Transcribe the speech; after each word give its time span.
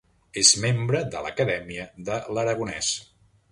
És 0.41 0.53
membre 0.63 1.01
de 1.17 1.21
l'Acadèmia 1.27 1.87
de 2.09 2.19
l'Aragonès. 2.39 2.93